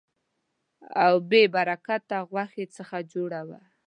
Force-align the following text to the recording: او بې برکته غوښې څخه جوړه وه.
او 1.05 1.13
بې 1.29 1.41
برکته 1.55 2.17
غوښې 2.29 2.65
څخه 2.75 2.97
جوړه 3.13 3.41
وه. 3.47 3.59